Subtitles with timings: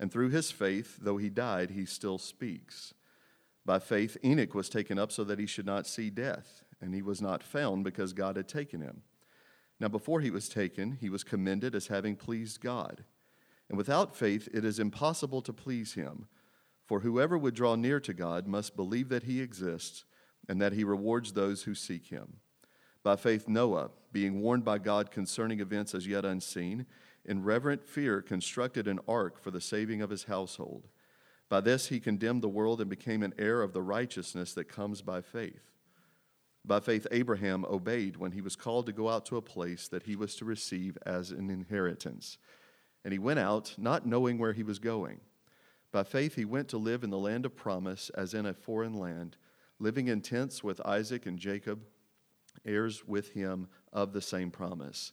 [0.00, 2.94] And through his faith, though he died, he still speaks.
[3.64, 7.02] By faith, Enoch was taken up so that he should not see death, and he
[7.02, 9.02] was not found because God had taken him.
[9.80, 13.04] Now, before he was taken, he was commended as having pleased God.
[13.68, 16.26] And without faith, it is impossible to please him.
[16.86, 20.04] For whoever would draw near to God must believe that he exists
[20.48, 22.38] and that he rewards those who seek him.
[23.02, 26.86] By faith, Noah, being warned by God concerning events as yet unseen,
[27.28, 30.88] in reverent fear constructed an ark for the saving of his household.
[31.48, 35.02] By this he condemned the world and became an heir of the righteousness that comes
[35.02, 35.70] by faith.
[36.64, 40.02] By faith, Abraham obeyed when he was called to go out to a place that
[40.02, 42.38] he was to receive as an inheritance.
[43.04, 45.20] And he went out, not knowing where he was going.
[45.92, 48.94] By faith, he went to live in the land of promise, as in a foreign
[48.94, 49.36] land,
[49.78, 51.84] living in tents with Isaac and Jacob,
[52.66, 55.12] heirs with him of the same promise.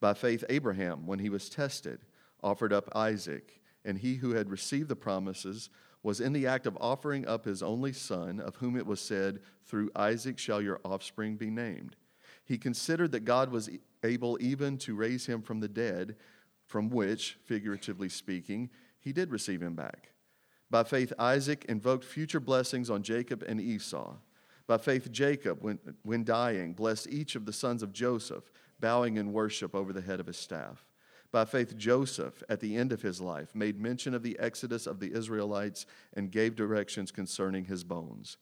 [0.00, 2.00] By faith, Abraham, when he was tested,
[2.42, 5.70] offered up Isaac, and he who had received the promises
[6.02, 9.40] was in the act of offering up his only son, of whom it was said,
[9.64, 11.96] Through Isaac shall your offspring be named.
[12.44, 13.70] He considered that God was
[14.02, 16.16] able even to raise him from the dead,
[16.66, 20.12] from which, figuratively speaking, he did receive him back.
[20.70, 24.16] By faith, Isaac invoked future blessings on Jacob and Esau.
[24.66, 28.50] By faith, Jacob, when, when dying, blessed each of the sons of Joseph
[28.82, 30.84] bowing in worship over the head of his staff.
[31.30, 35.00] By faith, Joseph, at the end of his life, made mention of the exodus of
[35.00, 38.36] the Israelites and gave directions concerning his bones.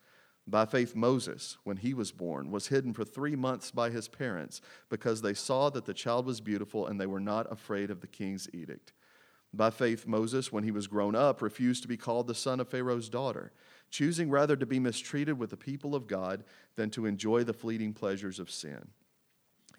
[0.49, 4.61] By faith, Moses, when he was born, was hidden for three months by his parents
[4.89, 8.09] because they saw that the child was beautiful and they were not afraid of the
[8.09, 8.93] king's edict.
[9.53, 12.69] By faith, Moses, when he was grown up, refused to be called the son of
[12.69, 13.53] Pharaoh's daughter,
[13.91, 16.43] choosing rather to be mistreated with the people of God
[16.75, 18.89] than to enjoy the fleeting pleasures of sin.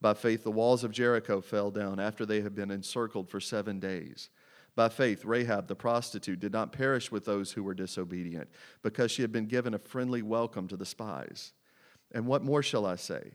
[0.00, 3.78] By faith, the walls of Jericho fell down after they had been encircled for seven
[3.80, 4.30] days.
[4.74, 8.48] By faith, Rahab the prostitute did not perish with those who were disobedient,
[8.82, 11.52] because she had been given a friendly welcome to the spies.
[12.12, 13.32] And what more shall I say?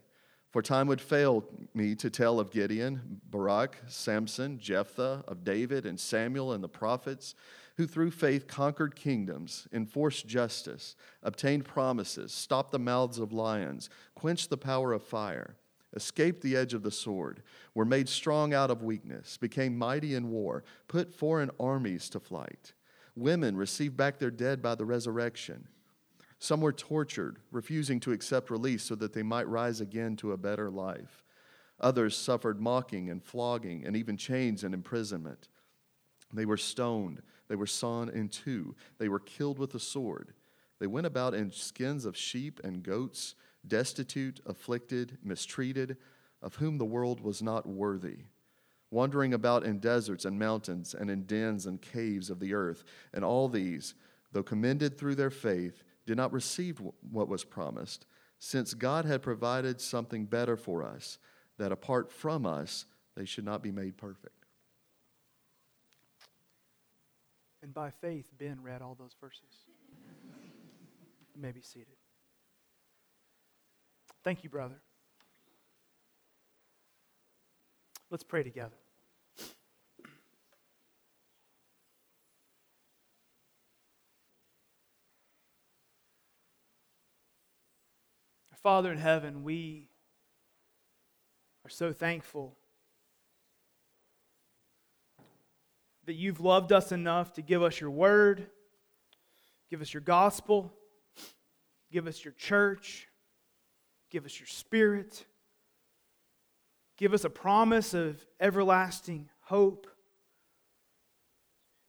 [0.50, 1.44] For time would fail
[1.74, 7.34] me to tell of Gideon, Barak, Samson, Jephthah, of David and Samuel and the prophets,
[7.76, 14.48] who through faith conquered kingdoms, enforced justice, obtained promises, stopped the mouths of lions, quenched
[14.50, 15.56] the power of fire
[15.96, 17.42] escaped the edge of the sword,
[17.74, 22.74] were made strong out of weakness, became mighty in war, put foreign armies to flight.
[23.16, 25.66] Women received back their dead by the resurrection.
[26.38, 30.36] Some were tortured, refusing to accept release so that they might rise again to a
[30.36, 31.24] better life.
[31.80, 35.48] Others suffered mocking and flogging and even chains and imprisonment.
[36.32, 40.34] They were stoned, they were sawn in two, they were killed with a sword.
[40.78, 43.34] They went about in skins of sheep and goats
[43.68, 45.96] destitute, afflicted, mistreated,
[46.42, 48.18] of whom the world was not worthy,
[48.90, 52.84] wandering about in deserts and mountains and in dens and caves of the earth.
[53.12, 53.94] And all these,
[54.32, 56.80] though commended through their faith, did not receive
[57.10, 58.06] what was promised,
[58.38, 61.18] since God had provided something better for us,
[61.58, 62.84] that apart from us,
[63.16, 64.44] they should not be made perfect.
[67.62, 69.64] And by faith, Ben read all those verses.
[71.34, 71.96] You may be seated.
[74.26, 74.74] Thank you, brother.
[78.10, 78.74] Let's pray together.
[88.64, 89.90] Father in heaven, we
[91.64, 92.56] are so thankful
[96.06, 98.48] that you've loved us enough to give us your word,
[99.70, 100.72] give us your gospel,
[101.92, 103.06] give us your church,
[104.10, 105.24] give us your spirit,
[106.96, 109.86] give us a promise of everlasting hope,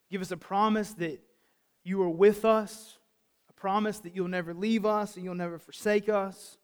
[0.10, 1.22] give us a promise that
[1.84, 2.98] you are with us,
[3.50, 6.58] a promise that you'll never leave us and you'll never forsake us.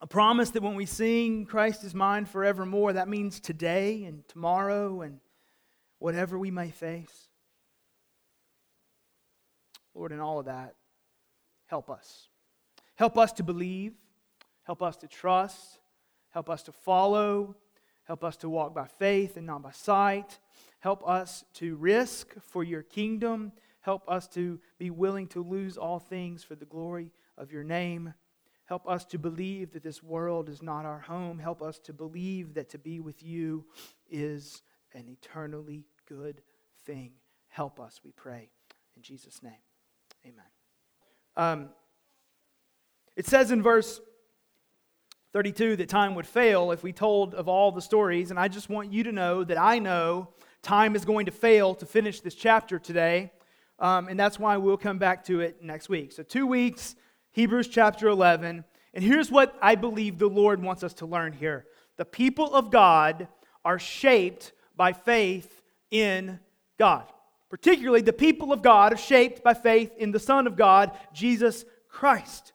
[0.00, 5.00] A promise that when we sing Christ is mine forevermore, that means today and tomorrow
[5.00, 5.20] and
[6.00, 7.28] whatever we may face.
[9.94, 10.74] Lord, in all of that,
[11.66, 12.28] help us.
[12.96, 13.94] Help us to believe.
[14.64, 15.78] Help us to trust.
[16.30, 17.56] Help us to follow.
[18.04, 20.38] Help us to walk by faith and not by sight.
[20.80, 23.52] Help us to risk for your kingdom.
[23.80, 28.14] Help us to be willing to lose all things for the glory of your name.
[28.66, 31.38] Help us to believe that this world is not our home.
[31.38, 33.64] Help us to believe that to be with you
[34.10, 34.62] is
[34.94, 36.42] an eternally good
[36.84, 37.12] thing.
[37.48, 38.50] Help us, we pray.
[38.96, 39.52] In Jesus' name,
[40.24, 40.44] amen.
[41.36, 41.70] Um,
[43.16, 44.00] it says in verse
[45.32, 48.68] 32 that time would fail if we told of all the stories, and I just
[48.68, 50.28] want you to know that I know
[50.62, 53.32] time is going to fail to finish this chapter today,
[53.78, 56.12] um, and that's why we'll come back to it next week.
[56.12, 56.96] So, two weeks
[57.32, 58.64] Hebrews chapter 11.
[58.94, 61.66] And here's what I believe the Lord wants us to learn here
[61.96, 63.28] the people of God
[63.64, 66.38] are shaped by faith in
[66.78, 67.04] God.
[67.50, 71.64] Particularly, the people of God are shaped by faith in the Son of God, Jesus
[71.88, 72.51] Christ.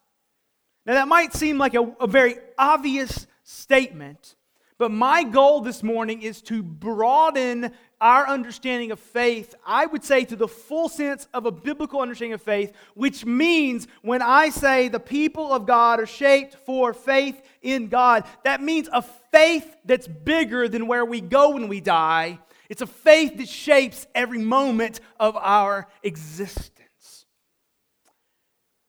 [0.88, 4.36] Now, that might seem like a, a very obvious statement,
[4.78, 10.24] but my goal this morning is to broaden our understanding of faith, I would say,
[10.24, 14.88] to the full sense of a biblical understanding of faith, which means when I say
[14.88, 20.08] the people of God are shaped for faith in God, that means a faith that's
[20.08, 22.40] bigger than where we go when we die.
[22.70, 27.26] It's a faith that shapes every moment of our existence.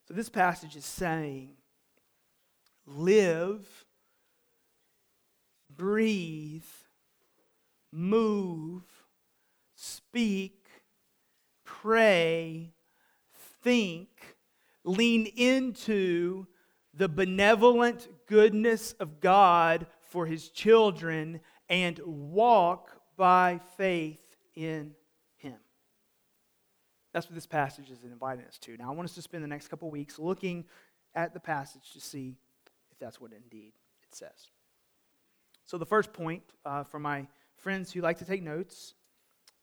[0.07, 1.58] So this passage is saying,
[2.97, 3.87] live
[5.79, 6.65] breathe,
[7.93, 8.83] move,
[9.75, 10.67] speak,
[11.65, 12.73] pray,
[13.63, 14.09] think,
[14.85, 16.47] lean into
[16.93, 24.19] the benevolent goodness of God for his children, and walk by faith
[24.57, 24.95] in
[25.37, 25.59] him.
[27.13, 28.77] That's what this passage is inviting us to.
[28.79, 30.65] Now, I want us to spend the next couple weeks looking
[31.15, 32.37] at the passage to see
[32.99, 34.51] if that's what indeed it says.
[35.65, 38.95] So, the first point uh, for my friends who like to take notes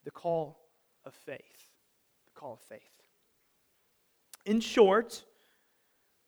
[0.06, 0.58] the call
[1.04, 1.68] of faith.
[2.28, 2.82] The call of faith.
[4.46, 5.26] In short,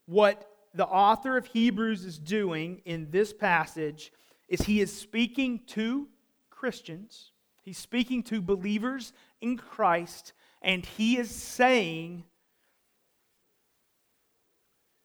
[0.04, 4.12] what the author of Hebrews is doing in this passage
[4.48, 6.08] is he is speaking to
[6.50, 7.30] Christians,
[7.62, 12.24] he's speaking to believers in Christ, and he is saying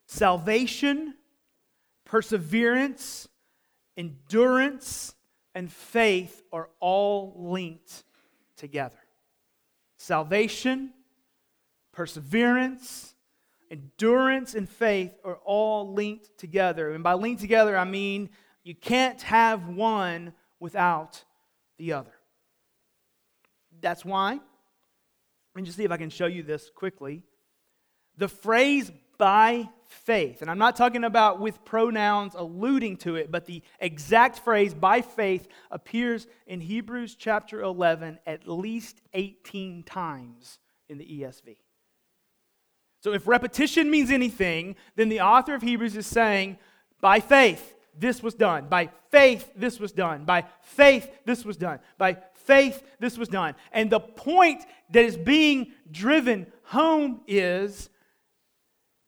[0.07, 1.13] salvation,
[2.13, 3.27] perseverance,
[3.97, 5.15] endurance,
[5.55, 8.03] and faith are all linked
[8.55, 8.99] together.
[9.97, 10.93] Salvation,
[11.91, 13.15] perseverance,
[13.71, 16.91] endurance, and faith are all linked together.
[16.91, 18.29] And by linked together, I mean
[18.63, 21.23] you can't have one without
[21.79, 22.13] the other.
[23.81, 24.41] That's why, let
[25.55, 27.23] me just see if I can show you this quickly.
[28.17, 30.41] The phrase by faith.
[30.41, 35.01] And I'm not talking about with pronouns alluding to it, but the exact phrase by
[35.01, 40.59] faith appears in Hebrews chapter 11 at least 18 times
[40.89, 41.57] in the ESV.
[43.01, 46.57] So if repetition means anything, then the author of Hebrews is saying,
[47.01, 48.67] by faith, this was done.
[48.67, 50.25] By faith, this was done.
[50.25, 51.79] By faith, this was done.
[51.97, 53.55] By faith, this was done.
[53.71, 57.89] And the point that is being driven home is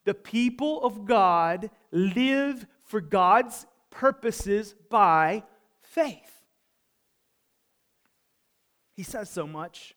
[0.05, 5.43] the people of God live for God's purposes by
[5.81, 6.31] faith.
[8.95, 9.93] He says so much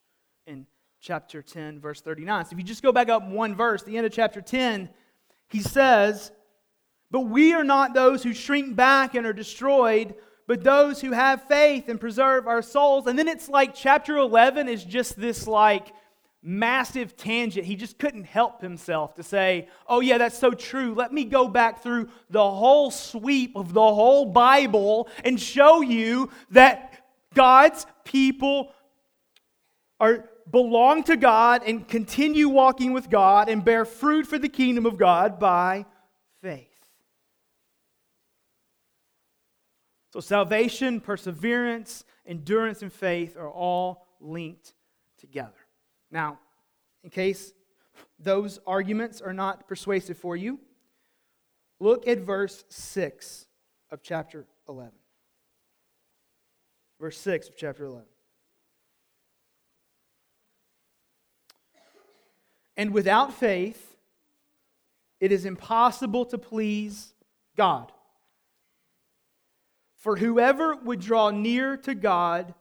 [0.47, 0.67] in
[1.01, 2.47] chapter 10, verse 39.
[2.47, 4.89] So if you just go back up one verse, the end of chapter 10,
[5.49, 6.33] he says,
[7.11, 10.15] But we are not those who shrink back and are destroyed,
[10.47, 13.07] but those who have faith and preserve our souls.
[13.07, 15.93] And then it's like chapter 11 is just this like
[16.43, 17.67] massive tangent.
[17.67, 20.95] He just couldn't help himself to say, Oh, yeah, that's so true.
[20.95, 26.31] Let me go back through the whole sweep of the whole Bible and show you
[26.51, 27.03] that
[27.35, 28.73] God's people
[30.01, 34.87] are belong to God and continue walking with God and bear fruit for the kingdom
[34.87, 35.85] of God by
[36.41, 36.67] faith.
[40.13, 44.75] So, salvation, perseverance, endurance, and faith are all linked
[45.19, 45.68] together.
[46.11, 46.39] Now,
[47.05, 47.53] in case
[48.19, 50.59] those arguments are not persuasive for you,
[51.81, 53.47] look at verse 6
[53.91, 54.93] of chapter 11.
[57.01, 58.07] Verse 6 of chapter 11.
[62.77, 63.97] And without faith,
[65.21, 67.13] it is impossible to please
[67.57, 67.91] God.
[69.97, 72.55] For whoever would draw near to God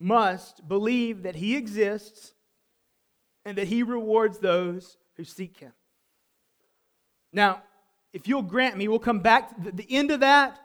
[0.00, 2.34] must believe that he exists
[3.48, 5.72] and that he rewards those who seek him.
[7.32, 7.62] Now,
[8.12, 10.60] if you'll grant me, we'll come back to the end of that.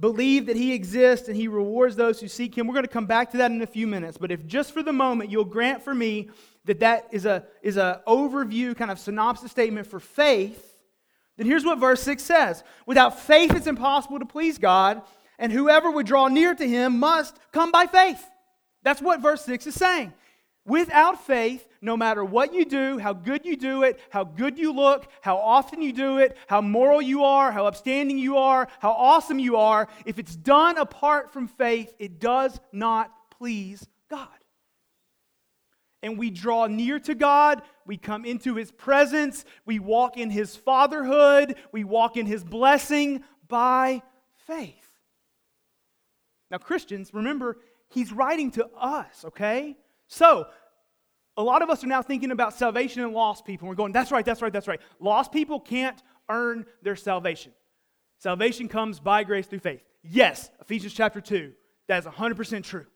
[0.00, 2.66] Believe that he exists and he rewards those who seek him.
[2.66, 4.18] We're going to come back to that in a few minutes.
[4.18, 6.30] But if just for the moment you'll grant for me
[6.64, 10.76] that that is a is a overview kind of synopsis statement for faith,
[11.36, 12.64] then here's what verse 6 says.
[12.86, 15.00] Without faith it's impossible to please God,
[15.38, 18.22] and whoever would draw near to him must come by faith.
[18.82, 20.12] That's what verse 6 is saying.
[20.66, 24.72] Without faith, no matter what you do, how good you do it, how good you
[24.72, 28.90] look, how often you do it, how moral you are, how upstanding you are, how
[28.90, 34.28] awesome you are, if it's done apart from faith, it does not please God.
[36.02, 40.56] And we draw near to God, we come into His presence, we walk in His
[40.56, 44.02] fatherhood, we walk in His blessing by
[44.46, 44.90] faith.
[46.50, 47.58] Now, Christians, remember,
[47.88, 49.76] He's writing to us, okay?
[50.08, 50.46] So,
[51.36, 53.68] a lot of us are now thinking about salvation and lost people.
[53.68, 54.80] We're going, that's right, that's right, that's right.
[55.00, 57.52] Lost people can't earn their salvation.
[58.18, 59.82] Salvation comes by grace through faith.
[60.02, 61.52] Yes, Ephesians chapter 2,
[61.88, 62.86] that is 100% true.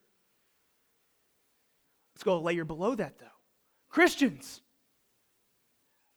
[2.15, 3.27] Let's go a layer below that, though.
[3.91, 4.63] Christians,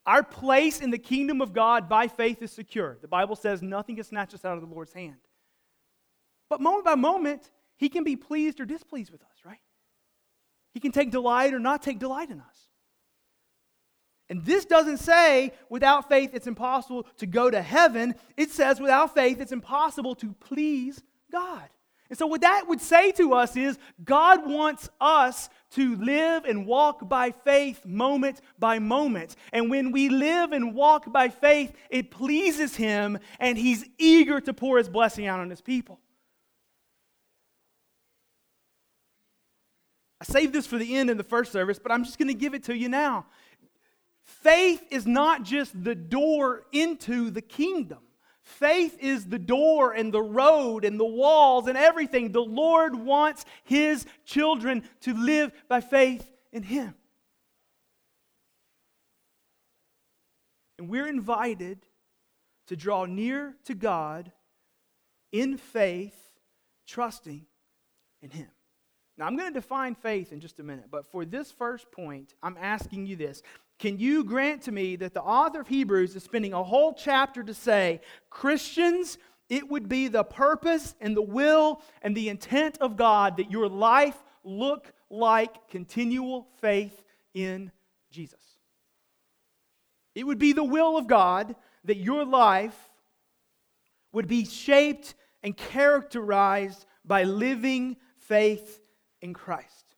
[0.06, 2.98] our place in the kingdom of God by faith is secure.
[3.02, 5.16] The Bible says nothing can snatch us out of the Lord's hand.
[6.50, 9.60] But moment by moment, He can be pleased or displeased with us, right?
[10.74, 12.70] He can take delight or not take delight in us.
[14.30, 18.16] And this doesn't say without faith it's impossible to go to heaven.
[18.38, 21.70] It says without faith it's impossible to please God.
[22.10, 26.66] And so, what that would say to us is God wants us to live and
[26.68, 29.36] walk by faith moment by moment.
[29.52, 34.54] And when we live and walk by faith, it pleases Him and He's eager to
[34.54, 36.00] pour His blessing out on His people.
[40.24, 42.34] I saved this for the end in the first service, but I'm just going to
[42.34, 43.26] give it to you now.
[44.24, 47.98] Faith is not just the door into the kingdom.
[48.42, 52.32] Faith is the door and the road and the walls and everything.
[52.32, 56.96] The Lord wants His children to live by faith in Him.
[60.80, 61.80] And we're invited
[62.68, 64.32] to draw near to God
[65.34, 66.16] in faith,
[66.88, 67.46] trusting
[68.22, 68.48] in Him.
[69.18, 72.34] Now, I'm going to define faith in just a minute, but for this first point,
[72.42, 73.44] I'm asking you this.
[73.78, 77.44] Can you grant to me that the author of Hebrews is spending a whole chapter
[77.44, 79.18] to say, Christians,
[79.50, 83.70] it would be the purpose and the will and the intent of God that your
[83.70, 87.04] life look like continual faith
[87.34, 87.72] in
[88.10, 88.40] Jesus?
[90.16, 92.90] It would be the will of God that your life
[94.12, 98.80] would be shaped and characterized by living faith
[99.24, 99.96] in Christ.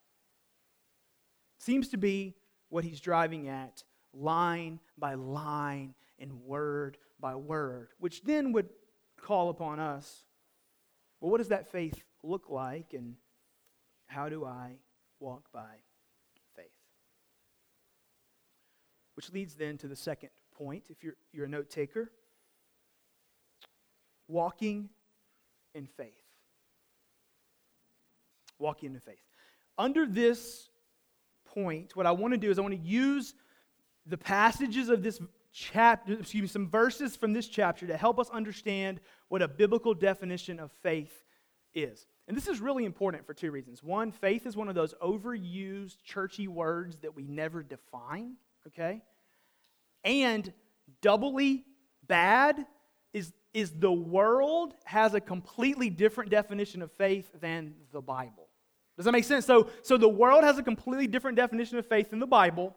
[1.58, 2.36] Seems to be
[2.70, 8.70] what he's driving at, line by line and word by word, which then would
[9.20, 10.24] call upon us
[11.20, 13.15] well, what does that faith look like, and
[14.05, 14.74] how do I
[15.20, 15.77] walk by
[16.55, 16.65] faith?
[19.15, 22.12] Which leads then to the second point, if you're, you're a note taker
[24.27, 24.89] walking
[25.74, 26.25] in faith
[28.59, 29.24] walking in faith.
[29.77, 30.69] Under this
[31.45, 33.33] point, what I want to do is I want to use
[34.05, 35.19] the passages of this
[35.51, 39.93] chapter, excuse me, some verses from this chapter to help us understand what a biblical
[39.93, 41.24] definition of faith
[41.74, 42.05] is.
[42.27, 43.83] And this is really important for two reasons.
[43.83, 48.35] One, faith is one of those overused churchy words that we never define,
[48.67, 49.01] okay?
[50.03, 50.51] And
[51.01, 51.65] doubly
[52.07, 52.65] bad
[53.15, 58.50] is, is the world has a completely different definition of faith than the Bible.
[58.98, 59.45] Does that make sense?
[59.45, 62.75] So, so the world has a completely different definition of faith than the Bible,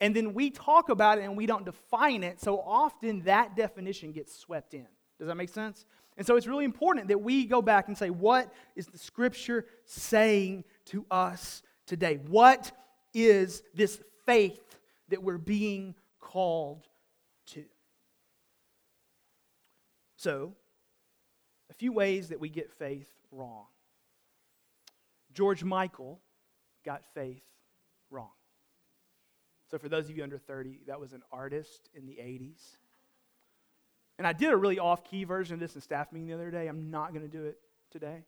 [0.00, 4.10] and then we talk about it and we don't define it, so often that definition
[4.10, 4.88] gets swept in.
[5.20, 5.86] Does that make sense?
[6.16, 9.66] And so it's really important that we go back and say, what is the scripture
[9.84, 12.18] saying to us today?
[12.26, 12.72] What
[13.14, 14.76] is this faith
[15.10, 16.88] that we're being called
[17.52, 17.64] to?
[20.16, 20.54] So,
[21.70, 23.66] a few ways that we get faith wrong.
[25.32, 26.20] George Michael
[26.84, 27.42] got faith
[28.10, 28.30] wrong.
[29.70, 32.76] So, for those of you under 30, that was an artist in the 80s
[34.18, 36.50] and I did a really off key version of this in staff meeting the other
[36.50, 36.68] day.
[36.68, 37.58] I'm not going to do it
[37.90, 38.24] today.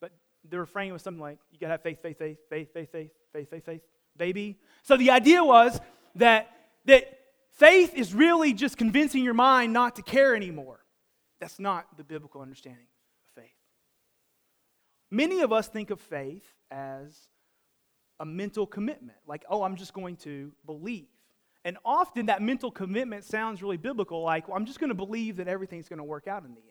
[0.00, 0.12] But
[0.48, 3.10] the refrain was something like, you got to have faith, faith, faith, faith, faith, faith,
[3.32, 3.80] faith, faith, faith,
[4.16, 4.58] baby.
[4.82, 5.80] So the idea was
[6.16, 6.50] that,
[6.84, 7.18] that
[7.52, 10.83] faith is really just convincing your mind not to care anymore.
[11.44, 13.52] That's not the biblical understanding of faith.
[15.10, 17.28] Many of us think of faith as
[18.18, 21.04] a mental commitment, like, oh, I'm just going to believe.
[21.62, 25.36] And often that mental commitment sounds really biblical, like, well, I'm just going to believe
[25.36, 26.70] that everything's going to work out in the end.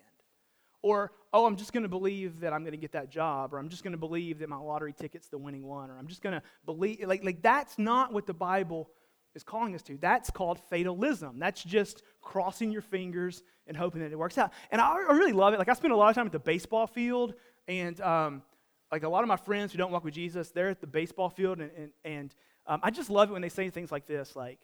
[0.81, 3.53] Or, oh, I'm just going to believe that I'm going to get that job.
[3.53, 5.91] Or I'm just going to believe that my lottery ticket's the winning one.
[5.91, 7.03] Or I'm just going to believe.
[7.05, 8.89] Like, like, that's not what the Bible
[9.35, 9.97] is calling us to.
[9.97, 11.39] That's called fatalism.
[11.39, 14.51] That's just crossing your fingers and hoping that it works out.
[14.71, 15.59] And I, really love it.
[15.59, 17.33] Like, I spend a lot of time at the baseball field.
[17.67, 18.43] And, um,
[18.91, 21.29] like, a lot of my friends who don't walk with Jesus, they're at the baseball
[21.29, 21.59] field.
[21.59, 22.35] And, and, and
[22.67, 24.59] um, I just love it when they say things like this, like,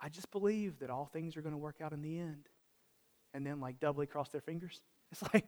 [0.00, 2.48] I just believe that all things are going to work out in the end.
[3.34, 4.80] And then, like, doubly cross their fingers.
[5.10, 5.46] It's like,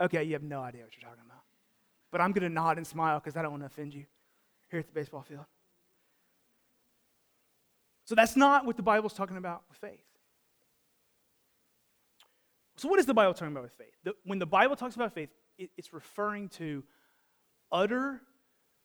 [0.00, 1.42] okay, you have no idea what you're talking about.
[2.10, 4.04] But I'm going to nod and smile because I don't want to offend you
[4.70, 5.44] here at the baseball field.
[8.04, 10.04] So that's not what the Bible's talking about with faith.
[12.76, 13.94] So, what is the Bible talking about with faith?
[14.02, 16.82] The, when the Bible talks about faith, it, it's referring to
[17.70, 18.20] utter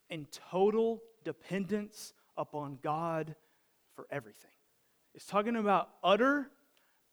[0.10, 3.36] and total dependence upon God
[3.96, 4.52] for everything.
[5.15, 6.50] It's talking about utter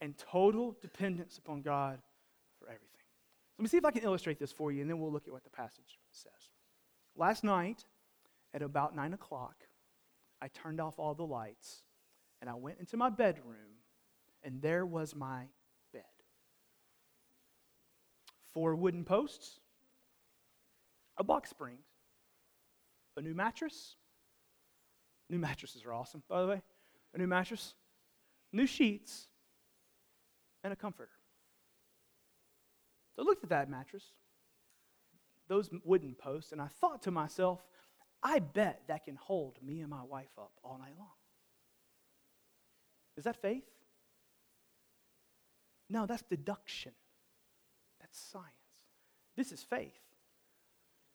[0.00, 1.98] and total dependence upon God
[2.58, 2.88] for everything.
[3.58, 5.32] Let me see if I can illustrate this for you, and then we'll look at
[5.32, 6.32] what the passage says.
[7.16, 7.84] Last night,
[8.52, 9.54] at about 9 o'clock,
[10.42, 11.82] I turned off all the lights,
[12.40, 13.80] and I went into my bedroom,
[14.42, 15.44] and there was my
[15.92, 16.02] bed.
[18.52, 19.60] Four wooden posts,
[21.16, 21.78] a box spring,
[23.16, 23.96] a new mattress.
[25.30, 26.62] New mattresses are awesome, by the way.
[27.14, 27.74] A new mattress,
[28.52, 29.28] new sheets,
[30.62, 31.10] and a comforter.
[33.14, 34.04] So I looked at that mattress,
[35.48, 37.64] those wooden posts, and I thought to myself,
[38.22, 41.08] I bet that can hold me and my wife up all night long.
[43.16, 43.64] Is that faith?
[45.88, 46.92] No, that's deduction.
[48.00, 48.48] That's science.
[49.36, 49.92] This is faith.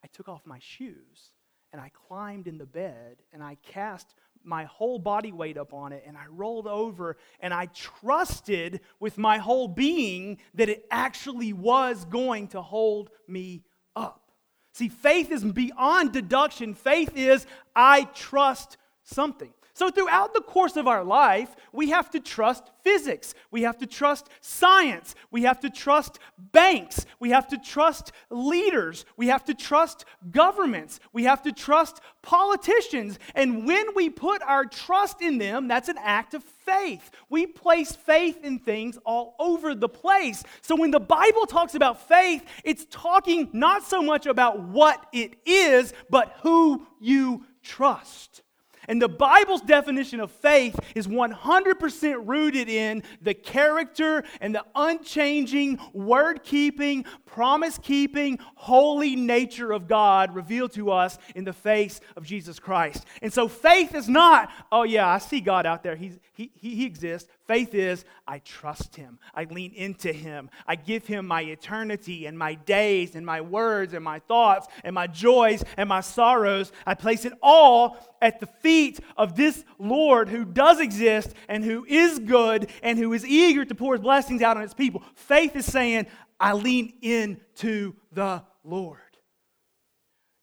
[0.03, 1.31] I took off my shoes
[1.71, 5.91] and I climbed in the bed and I cast my whole body weight up on
[5.91, 11.53] it and I rolled over and I trusted with my whole being that it actually
[11.53, 13.63] was going to hold me
[13.95, 14.31] up.
[14.73, 16.73] See, faith is beyond deduction.
[16.73, 19.53] Faith is I trust something.
[19.79, 23.33] So, throughout the course of our life, we have to trust physics.
[23.49, 25.15] We have to trust science.
[25.31, 27.05] We have to trust banks.
[27.21, 29.05] We have to trust leaders.
[29.15, 30.99] We have to trust governments.
[31.13, 33.19] We have to trust politicians.
[33.35, 37.09] And when we put our trust in them, that's an act of faith.
[37.29, 40.43] We place faith in things all over the place.
[40.61, 45.35] So, when the Bible talks about faith, it's talking not so much about what it
[45.45, 48.41] is, but who you trust.
[48.89, 55.79] And the Bible's definition of faith is 100% rooted in the character and the unchanging,
[55.93, 62.25] word keeping, promise keeping, holy nature of God revealed to us in the face of
[62.25, 63.05] Jesus Christ.
[63.21, 65.95] And so faith is not, oh yeah, I see God out there.
[65.95, 67.29] He's, he, he, he exists.
[67.49, 69.17] Faith is, I trust him.
[69.33, 70.51] I lean into him.
[70.67, 74.93] I give him my eternity and my days and my words and my thoughts and
[74.93, 76.71] my joys and my sorrows.
[76.85, 81.85] I place it all at the feet of this Lord who does exist and who
[81.85, 85.01] is good and who is eager to pour his blessings out on his people.
[85.15, 86.05] Faith is saying,
[86.39, 88.99] I lean into the Lord.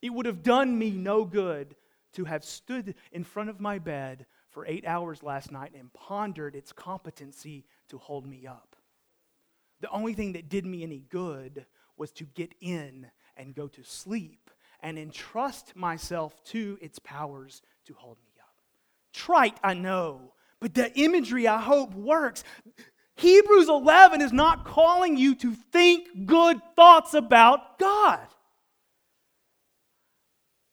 [0.02, 1.76] It would have done me no good
[2.14, 6.56] to have stood in front of my bed for eight hours last night and pondered
[6.56, 8.74] its competency to hold me up.
[9.82, 11.66] The only thing that did me any good
[11.98, 17.92] was to get in and go to sleep and entrust myself to its powers to
[17.92, 18.54] hold me up.
[19.12, 22.42] Trite, I know, but the imagery I hope works.
[23.16, 28.26] Hebrews 11 is not calling you to think good thoughts about God.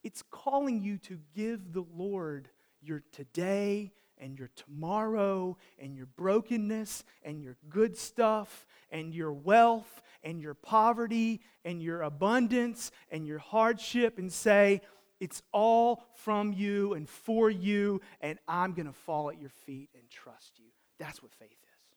[0.06, 2.48] It's calling you to give the Lord
[2.86, 10.02] your today and your tomorrow and your brokenness and your good stuff and your wealth
[10.24, 14.82] and your poverty and your abundance and your hardship and say,
[15.19, 19.89] It's all from you and for you, and I'm going to fall at your feet
[19.93, 20.65] and trust you.
[21.00, 21.89] That's what faith is.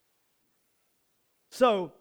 [1.50, 1.92] So,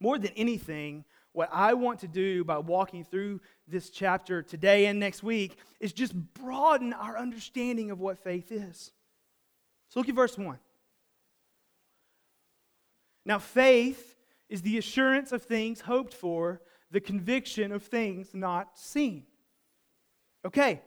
[0.00, 1.04] more than anything,
[1.38, 5.92] what I want to do by walking through this chapter today and next week is
[5.92, 8.90] just broaden our understanding of what faith is.
[9.88, 10.58] So, look at verse 1.
[13.24, 14.16] Now, faith
[14.48, 19.22] is the assurance of things hoped for, the conviction of things not seen.
[20.44, 20.82] Okay,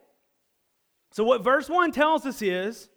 [1.14, 2.90] so what verse 1 tells us is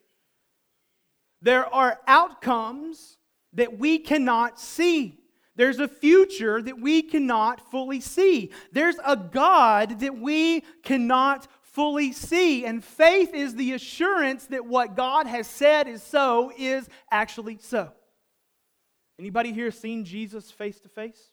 [1.40, 3.16] there are outcomes
[3.52, 5.20] that we cannot see.
[5.56, 8.50] There's a future that we cannot fully see.
[8.72, 12.64] There's a God that we cannot fully see.
[12.64, 17.92] And faith is the assurance that what God has said is so is actually so.
[19.18, 21.30] Anybody here seen Jesus face to face?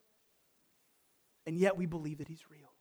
[1.47, 2.71] And yet we believe that he's real.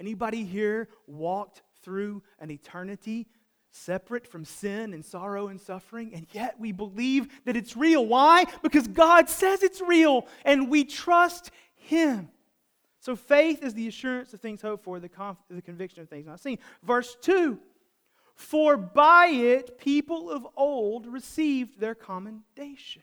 [0.00, 3.26] Anybody here walked through an eternity
[3.78, 8.04] separate from sin and sorrow and suffering, and yet we believe that it's real.
[8.04, 8.44] Why?
[8.62, 12.28] Because God says it's real, and we trust Him.
[13.00, 16.26] So faith is the assurance of things hoped for, the, conf- the conviction of things
[16.26, 16.58] not seen.
[16.82, 17.58] Verse 2
[18.34, 23.02] For by it people of old received their commendation.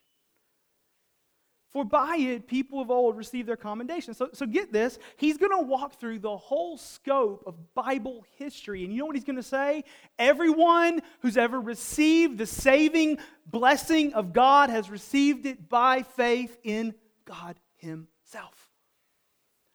[1.76, 4.14] For by it, people of old received their commendation.
[4.14, 4.98] So, so get this.
[5.18, 8.86] He's going to walk through the whole scope of Bible history.
[8.86, 9.84] And you know what he's going to say?
[10.18, 16.96] Everyone who's ever received the saving blessing of God has received it by faith in
[17.26, 18.70] God Himself.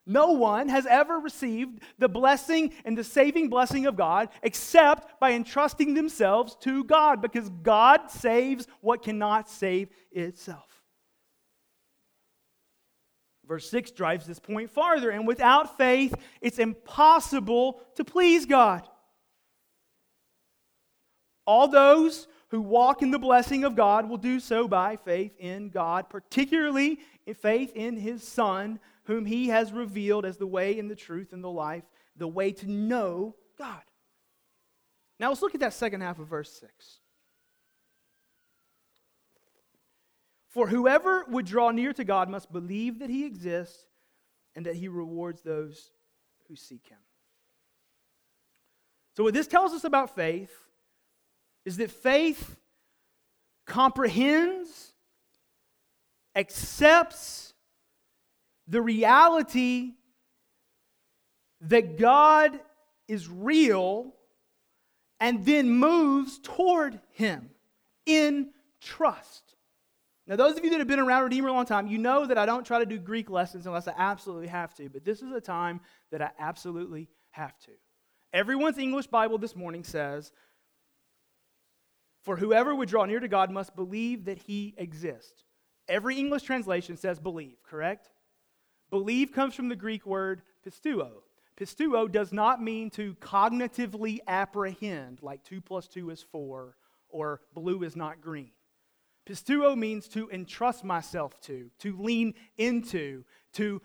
[0.06, 5.32] No one has ever received the blessing and the saving blessing of God except by
[5.32, 10.79] entrusting themselves to God because God saves what cannot save itself.
[13.50, 15.10] Verse 6 drives this point farther.
[15.10, 18.88] And without faith, it's impossible to please God.
[21.48, 25.70] All those who walk in the blessing of God will do so by faith in
[25.70, 30.88] God, particularly in faith in His Son, whom He has revealed as the way and
[30.88, 31.82] the truth and the life,
[32.14, 33.82] the way to know God.
[35.18, 37.00] Now let's look at that second half of verse 6.
[40.50, 43.86] For whoever would draw near to God must believe that he exists
[44.54, 45.92] and that he rewards those
[46.48, 46.98] who seek him.
[49.16, 50.52] So, what this tells us about faith
[51.64, 52.56] is that faith
[53.66, 54.92] comprehends,
[56.34, 57.54] accepts
[58.66, 59.92] the reality
[61.60, 62.58] that God
[63.06, 64.14] is real
[65.20, 67.50] and then moves toward him
[68.06, 69.54] in trust.
[70.30, 72.38] Now, those of you that have been around Redeemer a long time, you know that
[72.38, 75.32] I don't try to do Greek lessons unless I absolutely have to, but this is
[75.32, 75.80] a time
[76.12, 77.72] that I absolutely have to.
[78.32, 80.30] Everyone's English Bible this morning says,
[82.22, 85.42] For whoever would draw near to God must believe that he exists.
[85.88, 88.08] Every English translation says believe, correct?
[88.88, 91.10] Believe comes from the Greek word pisteuo.
[91.58, 96.76] Pisteuo does not mean to cognitively apprehend, like 2 plus 2 is 4,
[97.08, 98.52] or blue is not green.
[99.30, 103.80] Pisteuo means to entrust myself to, to lean into, to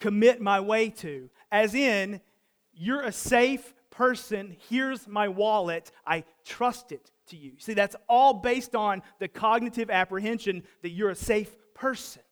[0.00, 1.30] commit my way to.
[1.52, 2.20] As in,
[2.72, 4.56] you're a safe person.
[4.68, 5.92] Here's my wallet.
[6.04, 7.52] I trust it to you.
[7.58, 12.22] See, that's all based on the cognitive apprehension that you're a safe person.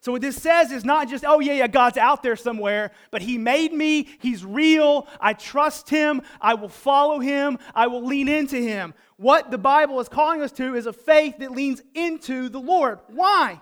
[0.00, 3.20] So, what this says is not just, oh, yeah, yeah, God's out there somewhere, but
[3.20, 4.08] He made me.
[4.20, 5.08] He's real.
[5.20, 6.22] I trust Him.
[6.40, 7.58] I will follow Him.
[7.74, 8.94] I will lean into Him.
[9.16, 13.00] What the Bible is calling us to is a faith that leans into the Lord.
[13.08, 13.60] Why?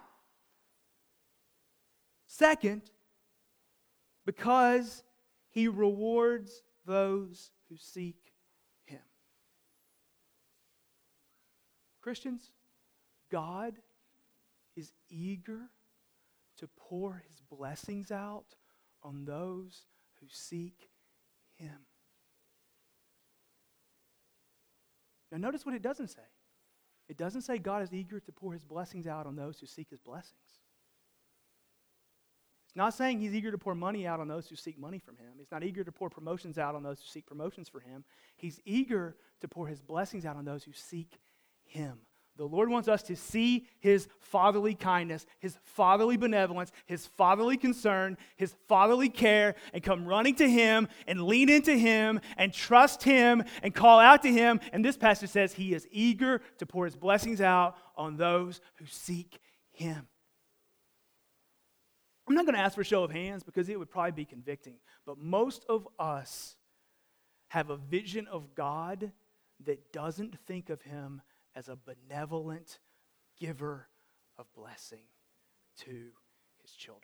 [2.27, 2.83] Second,
[4.27, 5.03] because
[5.49, 8.19] He rewards those who seek
[8.85, 9.01] Him.
[12.03, 12.53] Christians,
[13.31, 13.73] God
[14.77, 15.71] is eager
[16.59, 18.47] to pour his blessings out
[19.03, 19.87] on those
[20.21, 20.89] who seek
[21.57, 21.87] him.
[25.31, 26.23] Now, notice what it doesn't say.
[27.09, 29.91] It doesn't say God is eager to pour his blessings out on those who seek
[29.91, 30.35] his blessings.
[32.67, 35.17] It's not saying he's eager to pour money out on those who seek money from
[35.17, 35.35] him.
[35.39, 38.05] He's not eager to pour promotions out on those who seek promotions for him.
[38.37, 41.19] He's eager to pour his blessings out on those who seek
[41.65, 41.99] him.
[42.37, 48.19] The Lord wants us to see his fatherly kindness, his fatherly benevolence, his fatherly concern,
[48.37, 53.43] his fatherly care, and come running to him and lean into him and trust him
[53.63, 54.61] and call out to him.
[54.73, 58.87] And this passage says he is eager to pour his blessings out on those who
[58.87, 59.39] seek
[59.73, 60.07] him.
[62.29, 64.25] I'm not going to ask for a show of hands because it would probably be
[64.25, 64.75] convicting,
[65.07, 66.57] but most of us
[67.49, 69.13] have a vision of God
[69.65, 71.23] that doesn't think of him
[71.57, 72.79] as a benevolent
[73.41, 73.89] giver
[74.39, 75.05] of blessing
[75.79, 76.11] to
[76.63, 77.03] his children.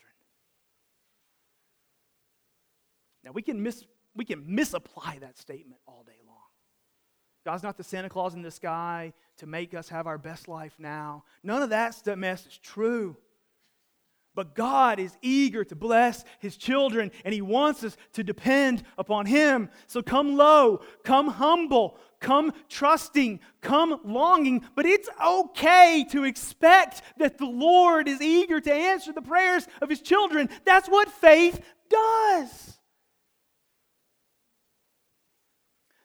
[3.24, 3.84] Now we can mis-
[4.14, 6.36] we can misapply that statement all day long.
[7.44, 10.74] God's not the Santa Claus in the sky to make us have our best life
[10.78, 11.24] now.
[11.42, 13.16] None of that mess is true.
[14.34, 19.26] But God is eager to bless his children, and he wants us to depend upon
[19.26, 19.68] him.
[19.86, 24.64] So come low, come humble, come trusting, come longing.
[24.74, 29.90] But it's okay to expect that the Lord is eager to answer the prayers of
[29.90, 30.48] his children.
[30.64, 32.78] That's what faith does.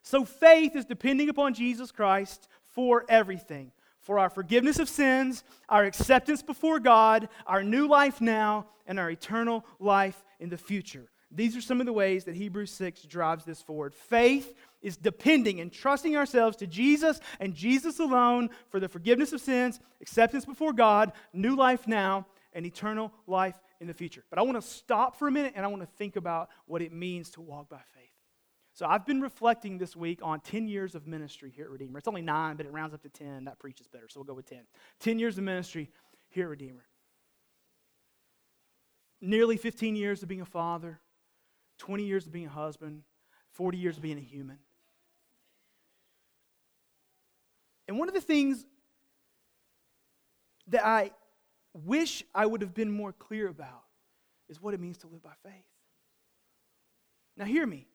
[0.01, 3.71] So faith is depending upon Jesus Christ for everything
[4.07, 9.11] for our forgiveness of sins, our acceptance before God, our new life now, and our
[9.11, 11.09] eternal life in the future.
[11.29, 13.93] These are some of the ways that Hebrews 6 drives this forward.
[13.93, 19.41] Faith is depending and trusting ourselves to Jesus and Jesus alone for the forgiveness of
[19.41, 24.23] sins, acceptance before God, new life now, and eternal life in the future.
[24.29, 26.81] But I want to stop for a minute and I want to think about what
[26.81, 28.05] it means to walk by faith.
[28.73, 31.97] So I've been reflecting this week on 10 years of ministry here at Redeemer.
[31.97, 33.45] It's only nine, but it rounds up to 10.
[33.45, 34.59] That preaches better, so we'll go with 10.
[34.99, 35.89] 10 years of ministry
[36.29, 36.85] here at Redeemer.
[39.19, 40.99] Nearly 15 years of being a father,
[41.77, 43.03] 20 years of being a husband,
[43.53, 44.57] 40 years of being a human.
[47.87, 48.65] And one of the things
[50.67, 51.11] that I
[51.73, 53.83] wish I would have been more clear about
[54.49, 55.53] is what it means to live by faith.
[57.37, 57.87] Now, hear me.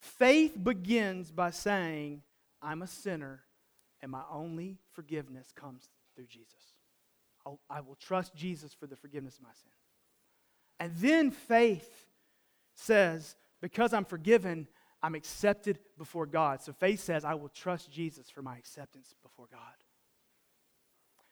[0.00, 2.22] Faith begins by saying,
[2.62, 3.42] I'm a sinner
[4.00, 6.74] and my only forgiveness comes through Jesus.
[7.44, 9.72] I'll, I will trust Jesus for the forgiveness of my sin.
[10.78, 12.05] And then faith
[12.76, 14.68] says, because I'm forgiven,
[15.02, 16.62] I'm accepted before God.
[16.62, 19.60] So faith says, I will trust Jesus for my acceptance before God.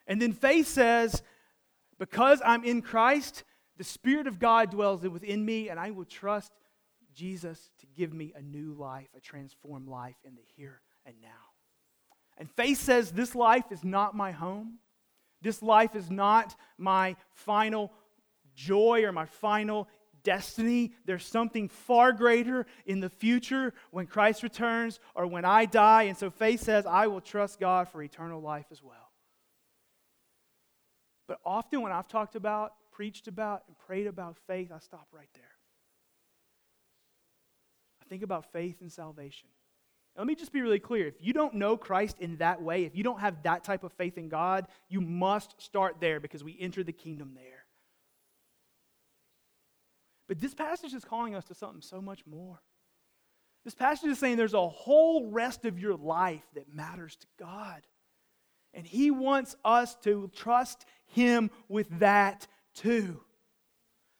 [0.06, 1.22] And then faith says,
[1.98, 3.44] because I'm in Christ,
[3.76, 6.52] the Spirit of God dwells within me, and I will trust
[7.14, 11.28] Jesus to give me a new life, a transformed life in the here and now.
[12.36, 14.78] And faith says this life is not my home.
[15.40, 17.92] This life is not my final
[18.54, 19.88] joy or my final
[20.24, 20.92] destiny.
[21.04, 26.04] There's something far greater in the future when Christ returns or when I die.
[26.04, 29.12] And so faith says, I will trust God for eternal life as well.
[31.28, 35.28] But often when I've talked about, preached about, and prayed about faith, I stop right
[35.34, 35.44] there.
[38.02, 39.48] I think about faith and salvation.
[40.16, 41.06] let me just be really clear.
[41.06, 43.92] If you don't know Christ in that way, if you don't have that type of
[43.94, 47.63] faith in God, you must start there because we enter the kingdom there.
[50.28, 52.60] But this passage is calling us to something so much more.
[53.64, 57.82] This passage is saying there's a whole rest of your life that matters to God.
[58.72, 63.20] And He wants us to trust Him with that too.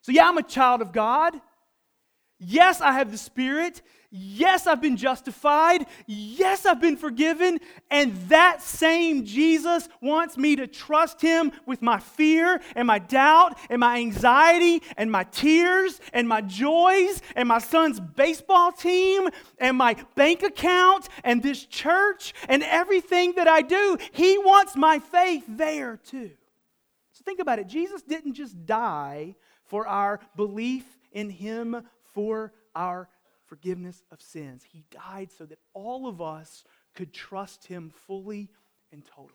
[0.02, 1.34] So, yeah, I'm a child of God.
[2.38, 3.82] Yes, I have the Spirit.
[4.16, 5.86] Yes, I've been justified.
[6.06, 7.58] Yes, I've been forgiven.
[7.90, 13.58] And that same Jesus wants me to trust him with my fear and my doubt
[13.68, 19.76] and my anxiety and my tears and my joys and my son's baseball team and
[19.76, 23.98] my bank account and this church and everything that I do.
[24.12, 26.30] He wants my faith there too.
[27.10, 27.66] So think about it.
[27.66, 31.82] Jesus didn't just die for our belief in him
[32.14, 33.09] for our
[33.46, 34.64] forgiveness of sins.
[34.64, 38.48] He died so that all of us could trust him fully
[38.90, 39.31] and totally.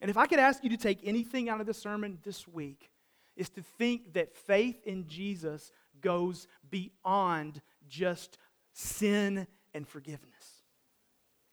[0.00, 2.90] And if I could ask you to take anything out of the sermon this week,
[3.38, 8.36] is to think that faith in Jesus goes beyond just
[8.72, 10.62] sin and forgiveness.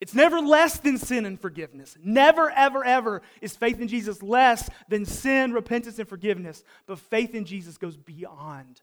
[0.02, 1.96] It's never less than sin and forgiveness.
[2.04, 6.64] Never, ever, ever is faith in Jesus less than sin, repentance, and forgiveness.
[6.86, 8.82] But faith in Jesus goes beyond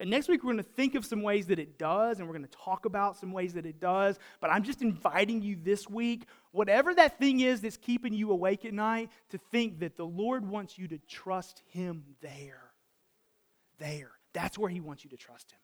[0.00, 2.34] And next week, we're going to think of some ways that it does, and we're
[2.34, 4.18] going to talk about some ways that it does.
[4.40, 8.64] But I'm just inviting you this week, whatever that thing is that's keeping you awake
[8.64, 12.70] at night, to think that the Lord wants you to trust Him there.
[13.78, 14.12] There.
[14.32, 15.58] That's where He wants you to trust Him.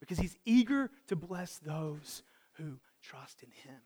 [0.00, 2.22] Because He's eager to bless those
[2.54, 3.80] who trust in Him.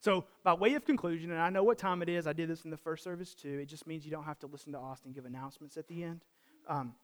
[0.00, 2.64] So, by way of conclusion, and I know what time it is, I did this
[2.64, 3.58] in the first service too.
[3.60, 6.24] It just means you don't have to listen to Austin give announcements at the end.
[6.68, 6.94] Um,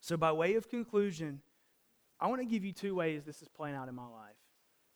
[0.00, 1.40] so, by way of conclusion,
[2.20, 4.36] I want to give you two ways this is playing out in my life.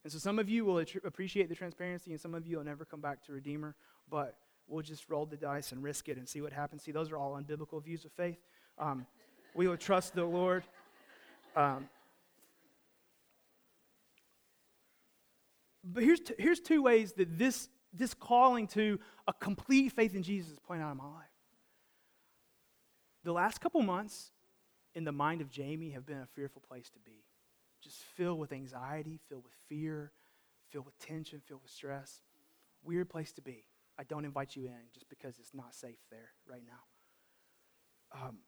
[0.04, 2.84] And so, some of you will appreciate the transparency, and some of you will never
[2.84, 3.74] come back to Redeemer,
[4.10, 4.36] but
[4.68, 6.82] we'll just roll the dice and risk it and see what happens.
[6.82, 8.38] See, those are all unbiblical views of faith.
[8.78, 9.06] Um,
[9.54, 10.64] we will trust the Lord.
[11.54, 11.88] Um,
[15.84, 20.22] but here's, t- here's two ways that this, this calling to a complete faith in
[20.22, 21.26] Jesus is playing out in my life.
[23.24, 24.32] The last couple months,
[24.94, 27.24] in the mind of Jamie have been a fearful place to be.
[27.82, 30.12] Just filled with anxiety, filled with fear,
[30.70, 32.22] filled with tension, filled with stress.
[32.84, 33.64] Weird place to be.
[33.98, 38.20] I don't invite you in just because it's not safe there right now.
[38.20, 38.38] Um,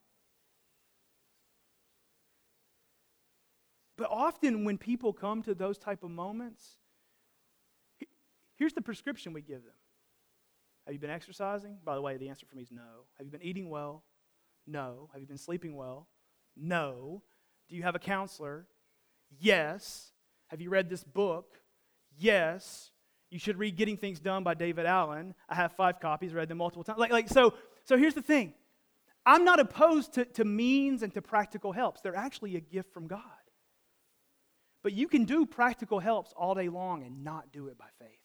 [3.96, 6.78] but often when people come to those type of moments,
[8.56, 9.74] here's the prescription we give them.
[10.86, 11.78] Have you been exercising?
[11.82, 13.06] By the way, the answer for me is no.
[13.16, 14.04] Have you been eating well?
[14.66, 15.08] No.
[15.12, 16.08] Have you been sleeping well?
[16.56, 17.22] No.
[17.68, 18.66] Do you have a counselor?
[19.40, 20.12] Yes.
[20.48, 21.54] Have you read this book?
[22.18, 22.90] Yes.
[23.30, 25.34] You should read Getting Things Done by David Allen.
[25.48, 26.98] I have five copies, read them multiple times.
[26.98, 28.54] Like, like so, so here's the thing.
[29.26, 32.00] I'm not opposed to, to means and to practical helps.
[32.00, 33.20] They're actually a gift from God.
[34.82, 38.23] But you can do practical helps all day long and not do it by faith.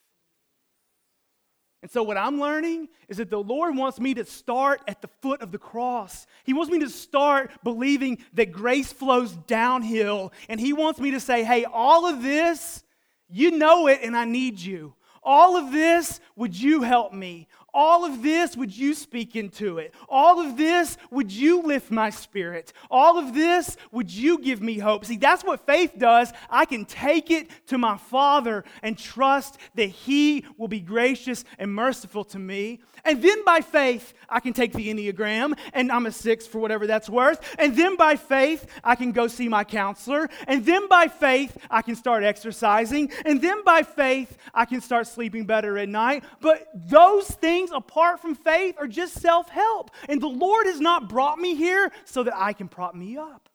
[1.82, 5.10] And so, what I'm learning is that the Lord wants me to start at the
[5.22, 6.28] foot of the cross.
[6.44, 10.34] He wants me to start believing that grace flows downhill.
[10.50, 12.84] And He wants me to say, hey, all of this,
[13.30, 14.94] you know it, and I need you.
[15.24, 17.48] All of this, would you help me?
[17.82, 19.94] All of this, would you speak into it?
[20.10, 22.74] All of this, would you lift my spirit?
[22.92, 25.06] All of this, would you give me hope?
[25.06, 26.34] See, that's what faith does.
[26.50, 31.74] I can take it to my Father and trust that He will be gracious and
[31.74, 32.82] merciful to me.
[33.06, 36.86] And then by faith, I can take the Enneagram, and I'm a six for whatever
[36.86, 37.56] that's worth.
[37.58, 40.30] And then by faith, I can go see my counselor.
[40.48, 43.10] And then by faith, I can start exercising.
[43.24, 46.26] And then by faith, I can start sleeping better at night.
[46.42, 49.92] But those things apart from faith are just self help.
[50.08, 53.50] And the Lord has not brought me here so that I can prop me up.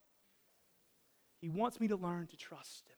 [1.40, 2.96] He wants me to learn to trust Him.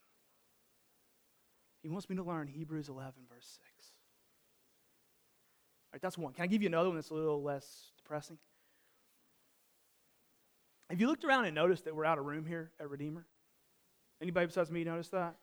[1.82, 3.60] He wants me to learn Hebrews 11, verse 6
[5.84, 6.32] All right, that's one.
[6.32, 8.38] Can I give you another one that's a little less depressing?
[10.90, 13.26] Have you looked around and noticed that we're out of room here at Redeemer?
[14.20, 15.36] Anybody besides me notice that?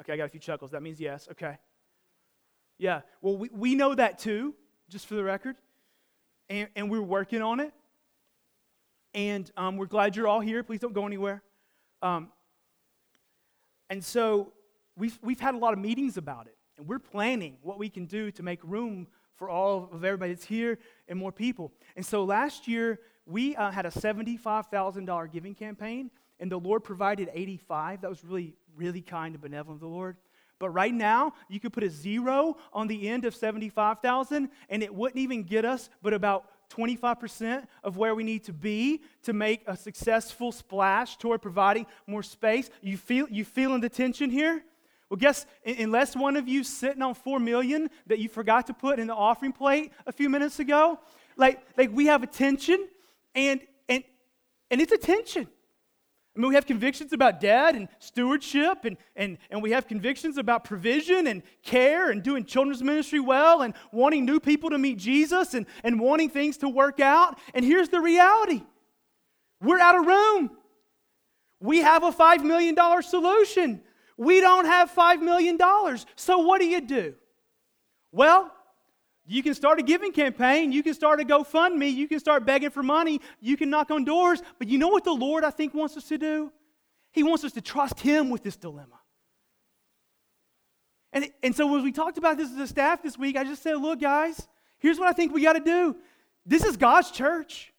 [0.00, 0.72] Okay, I got a few chuckles.
[0.72, 1.28] That means yes.
[1.30, 1.58] Okay.
[2.78, 3.02] Yeah.
[3.20, 4.54] Well, we, we know that too,
[4.94, 5.56] just for the record.
[6.48, 7.72] And, and we're working on it.
[9.12, 10.62] And um, we're glad you're all here.
[10.62, 11.42] Please don't go anywhere.
[12.00, 12.28] Um,
[13.90, 14.52] and so
[14.96, 16.56] we've, we've had a lot of meetings about it.
[16.78, 20.44] And we're planning what we can do to make room for all of everybody that's
[20.44, 20.78] here
[21.08, 21.72] and more people.
[21.96, 27.30] And so last year, we uh, had a $75,000 giving campaign, and the Lord provided
[27.32, 28.02] 85.
[28.02, 30.18] That was really, really kind and benevolent of the Lord.
[30.58, 34.94] But right now, you could put a zero on the end of 75,000, and it
[34.94, 39.62] wouldn't even get us but about 25% of where we need to be to make
[39.66, 42.70] a successful splash toward providing more space.
[42.80, 44.64] You feel you feeling the tension here?
[45.08, 48.98] Well, guess unless one of you sitting on four million that you forgot to put
[48.98, 50.98] in the offering plate a few minutes ago,
[51.36, 52.88] like, like we have attention
[53.34, 54.02] and and
[54.70, 55.46] and it's attention.
[56.36, 60.36] I mean, we have convictions about debt and stewardship, and, and, and we have convictions
[60.36, 64.98] about provision and care and doing children's ministry well and wanting new people to meet
[64.98, 67.38] Jesus and, and wanting things to work out.
[67.54, 68.62] And here's the reality
[69.60, 70.50] we're out of room.
[71.60, 73.80] We have a $5 million solution.
[74.16, 75.58] We don't have $5 million.
[76.16, 77.14] So what do you do?
[78.12, 78.53] Well,
[79.26, 80.70] you can start a giving campaign.
[80.70, 81.92] You can start a GoFundMe.
[81.92, 83.20] You can start begging for money.
[83.40, 84.42] You can knock on doors.
[84.58, 86.52] But you know what the Lord, I think, wants us to do?
[87.12, 89.00] He wants us to trust Him with this dilemma.
[91.12, 93.62] And, and so, as we talked about this as a staff this week, I just
[93.62, 94.48] said, look, guys,
[94.78, 95.96] here's what I think we got to do.
[96.44, 97.72] This is God's church.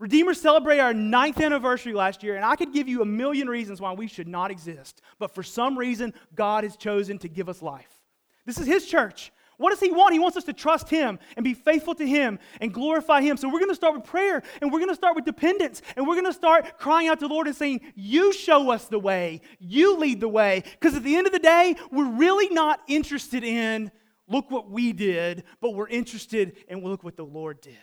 [0.00, 3.80] Redeemer celebrated our ninth anniversary last year, and I could give you a million reasons
[3.80, 5.02] why we should not exist.
[5.18, 8.02] But for some reason, God has chosen to give us life.
[8.44, 9.30] This is His church.
[9.56, 10.12] What does He want?
[10.12, 13.36] He wants us to trust Him and be faithful to Him and glorify Him.
[13.36, 16.06] So we're going to start with prayer and we're going to start with dependence and
[16.06, 18.98] we're going to start crying out to the Lord and saying, You show us the
[18.98, 20.62] way, you lead the way.
[20.78, 23.90] Because at the end of the day, we're really not interested in,
[24.28, 27.74] look what we did, but we're interested in, look what the Lord did.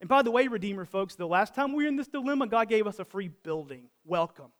[0.00, 2.68] And by the way, Redeemer folks, the last time we were in this dilemma, God
[2.68, 3.88] gave us a free building.
[4.04, 4.52] Welcome.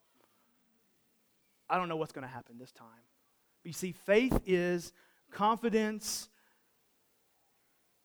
[1.71, 2.89] I don't know what's going to happen this time.
[3.63, 4.93] But you see, faith is
[5.31, 6.29] confidence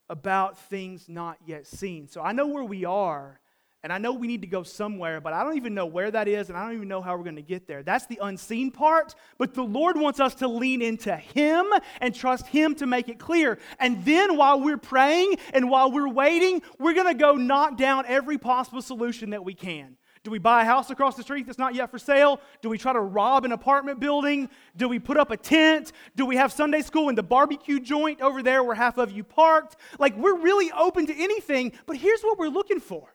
[0.09, 2.07] about things not yet seen.
[2.07, 3.39] So I know where we are,
[3.83, 6.27] and I know we need to go somewhere, but I don't even know where that
[6.27, 7.83] is, and I don't even know how we're going to get there.
[7.83, 11.65] That's the unseen part, but the Lord wants us to lean into Him
[11.99, 13.59] and trust Him to make it clear.
[13.79, 18.05] And then while we're praying and while we're waiting, we're going to go knock down
[18.07, 19.97] every possible solution that we can.
[20.23, 22.39] Do we buy a house across the street that's not yet for sale?
[22.61, 24.49] Do we try to rob an apartment building?
[24.77, 25.91] Do we put up a tent?
[26.15, 29.25] Do we have Sunday school in the barbecue joint over there where half of you
[29.25, 29.75] parked?
[29.99, 33.13] Like, we're really open to anything, but here's what we're looking for.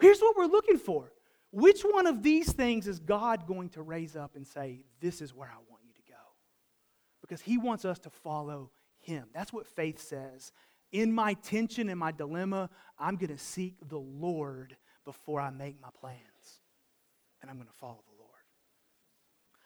[0.00, 1.12] Here's what we're looking for.
[1.50, 5.34] Which one of these things is God going to raise up and say, This is
[5.34, 6.18] where I want you to go?
[7.22, 8.70] Because He wants us to follow
[9.00, 9.28] Him.
[9.32, 10.52] That's what faith says.
[10.92, 15.80] In my tension and my dilemma, I'm going to seek the Lord before I make
[15.80, 16.18] my plans.
[17.40, 18.30] And I'm going to follow the Lord.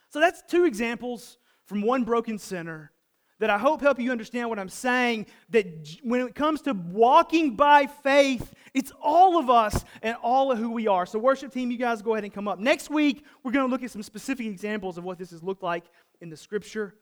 [0.09, 2.91] So that's two examples from one broken sinner
[3.39, 5.25] that I hope help you understand what I'm saying.
[5.49, 5.65] That
[6.03, 10.71] when it comes to walking by faith, it's all of us and all of who
[10.71, 11.05] we are.
[11.05, 12.59] So, worship team, you guys go ahead and come up.
[12.59, 15.63] Next week, we're going to look at some specific examples of what this has looked
[15.63, 15.83] like
[16.21, 16.95] in the scripture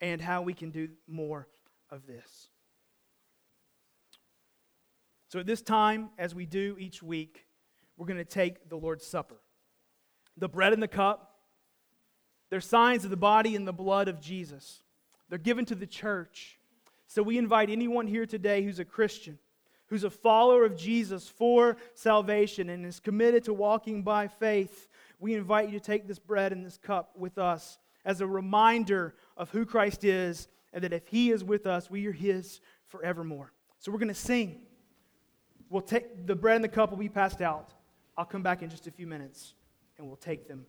[0.00, 1.48] and how we can do more
[1.90, 2.48] of this.
[5.28, 7.44] So, at this time, as we do each week,
[7.96, 9.36] we're going to take the Lord's Supper.
[10.36, 11.34] The bread and the cup,
[12.50, 14.82] they're signs of the body and the blood of Jesus.
[15.28, 16.58] They're given to the church.
[17.06, 19.38] So we invite anyone here today who's a Christian,
[19.86, 24.88] who's a follower of Jesus for salvation and is committed to walking by faith,
[25.20, 29.14] we invite you to take this bread and this cup with us as a reminder
[29.36, 33.52] of who Christ is and that if He is with us, we are His forevermore.
[33.78, 34.60] So we're going to sing.
[35.70, 37.72] We'll take the bread and the cup will be passed out.
[38.16, 39.54] I'll come back in just a few minutes
[39.98, 40.66] and we'll take them.